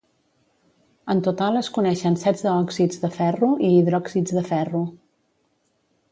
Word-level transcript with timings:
En 1.13 1.19
total, 1.27 1.59
es 1.59 1.67
coneixen 1.75 2.17
setze 2.23 2.49
òxids 2.53 3.01
de 3.05 3.11
ferro 3.21 3.49
i 3.67 3.73
hidròxids 3.75 4.35
de 4.39 4.43
ferro. 4.53 4.81